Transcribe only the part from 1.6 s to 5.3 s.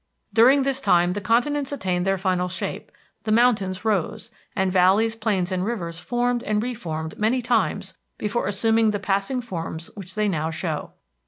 attained their final shape, the mountains rose, and valleys,